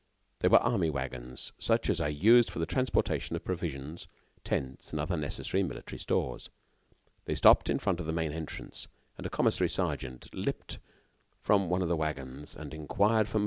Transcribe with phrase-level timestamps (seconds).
[0.39, 4.07] They were army wagons, such as are used for the transportation of provisions,
[4.43, 6.49] tents, and other necessary military stores.
[7.25, 10.79] They stopped in front of the main entrance, and a commissary sergeant leaped
[11.43, 13.39] from one of the wagons and inquired for Mon.